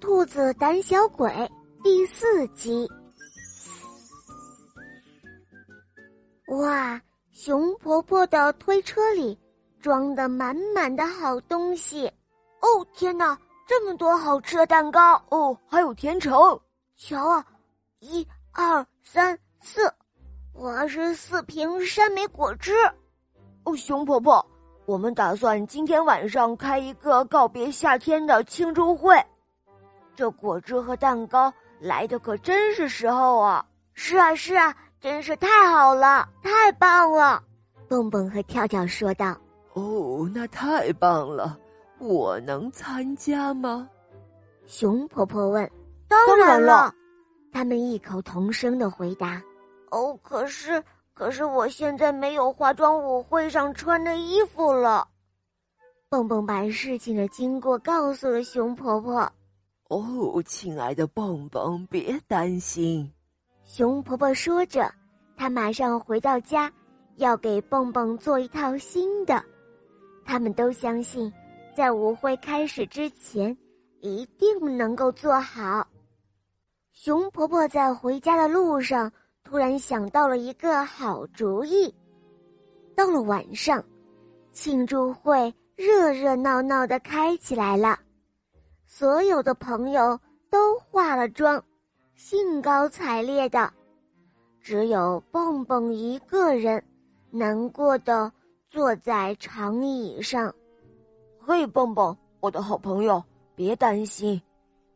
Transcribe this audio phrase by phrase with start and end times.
[0.00, 1.30] 兔子胆小鬼》
[1.82, 2.88] 第四集。
[6.48, 7.00] 哇，
[7.32, 9.38] 熊婆婆的推车里
[9.80, 12.06] 装的满满的好东西！
[12.60, 15.22] 哦，天哪，这么多好吃的蛋糕！
[15.30, 16.32] 哦，还有甜橙。
[16.96, 17.44] 瞧啊，
[18.00, 19.92] 一、二、三、四，
[20.52, 22.72] 我是四瓶山莓果汁。
[23.64, 24.44] 哦，熊婆婆。
[24.86, 29.20] 我们打算今天晚上开一个告别夏天的庆祝会，
[30.16, 33.64] 这果汁和蛋糕来的可真是时候啊！
[33.92, 37.42] 是啊，是啊，真是太好了，太棒了！
[37.88, 39.36] 蹦蹦和跳跳说道
[39.74, 41.56] ：“哦，那太棒了，
[41.98, 43.88] 我能参加吗？”
[44.66, 45.70] 熊婆婆问
[46.08, 46.92] ：“当然了。”
[47.52, 49.40] 他们异口同声的回答
[49.92, 50.82] ：“哦，可是。”
[51.16, 55.08] 可是我现在没有化妆舞会上穿的衣服了。
[56.10, 59.32] 蹦蹦把事情的经过告诉了熊婆婆。
[59.88, 63.12] 哦，亲爱的蹦蹦，别担心。
[63.64, 64.92] 熊婆婆说着，
[65.36, 66.72] 她马上回到家，
[67.16, 69.42] 要给蹦蹦做一套新的。
[70.24, 71.32] 他们都相信，
[71.74, 73.56] 在舞会开始之前，
[74.00, 75.86] 一定能够做好。
[76.92, 79.12] 熊婆婆在回家的路上。
[79.48, 81.94] 突然想到了一个好主意。
[82.96, 83.80] 到了晚上，
[84.50, 87.96] 庆祝会热热闹闹的开起来了，
[88.86, 91.62] 所有的朋友都化了妆，
[92.14, 93.70] 兴高采烈的，
[94.62, 96.82] 只有蹦蹦一个人
[97.30, 98.32] 难过的
[98.68, 100.54] 坐在长椅上。
[101.44, 103.22] 嘿，蹦蹦，我的好朋友，
[103.54, 104.40] 别担心，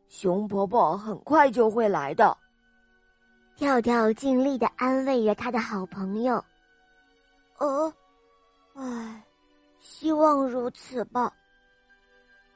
[0.07, 2.35] 熊伯伯很快就会来的。
[3.55, 6.43] 跳跳尽力的安慰着他的好朋友。
[7.59, 7.93] 哦，
[8.73, 9.23] 唉，
[9.79, 11.31] 希望如此吧。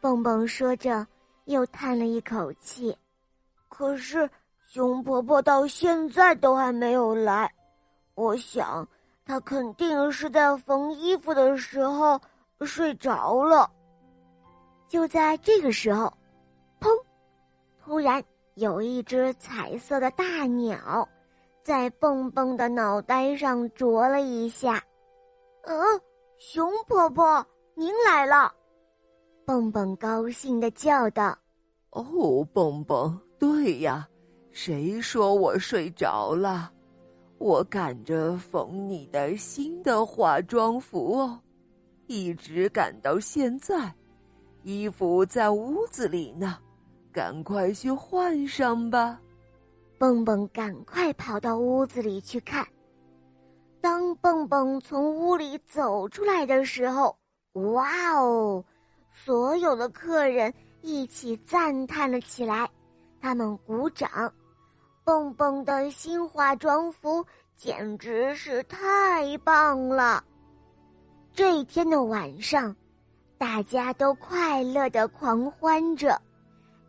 [0.02, 1.06] 蹦蹦说着，
[1.46, 2.96] 又叹了一口气。
[3.70, 4.30] 可是
[4.70, 7.52] 熊婆婆到现在都还没有来，
[8.14, 8.88] 我想
[9.26, 12.20] 她肯定是在缝衣服的时候
[12.62, 13.72] 睡着了。
[14.88, 16.14] 就在这个时候，
[16.80, 16.90] 砰！
[17.84, 18.24] 突然。
[18.56, 21.06] 有一只彩色的大鸟，
[21.62, 24.82] 在蹦蹦的脑袋上啄了一下。
[25.64, 26.02] 嗯，
[26.38, 28.54] 熊婆婆，您来了！
[29.46, 31.38] 蹦蹦高兴的叫道
[31.96, 34.06] ：“哦，蹦蹦，对呀，
[34.52, 36.70] 谁说我睡着了？
[37.38, 41.40] 我赶着缝你的新的化妆服哦，
[42.08, 43.94] 一直赶到现在，
[44.64, 46.60] 衣服在屋子里呢。”
[47.16, 49.18] 赶快去换上吧！
[49.98, 52.68] 蹦蹦赶快跑到屋子里去看。
[53.80, 57.18] 当蹦蹦从屋里走出来的时候，
[57.54, 58.62] 哇哦！
[59.12, 60.54] 所有的客人
[60.86, 62.70] 一起赞叹了起来，
[63.20, 64.32] 他们鼓掌。
[65.04, 67.26] 蹦蹦的新化妆服
[67.56, 70.24] 简直是太棒了！
[71.34, 72.76] 这一天的晚上，
[73.36, 76.22] 大家都快乐的狂欢着。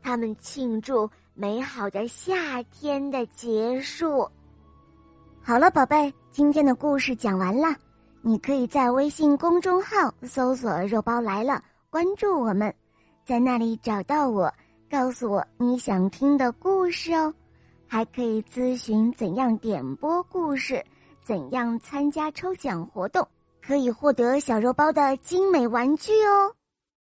[0.02, 4.30] 他们庆祝美好的夏天的结束。
[5.42, 7.74] 好了，宝贝，今天的故事讲完了。
[8.20, 12.74] 你可以在微信公众号搜索“肉包来了”，关注我们，
[13.26, 14.54] 在那里找到我，
[14.88, 17.34] 告诉我你想听的故事哦。
[17.88, 20.80] 还可以咨询怎样点播故事，
[21.24, 23.26] 怎样参加抽奖活动，
[23.60, 26.54] 可以获得小肉包的精美玩具哦。